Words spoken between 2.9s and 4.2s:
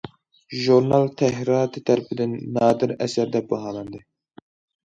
ئەسەر» دەپ باھالاندى.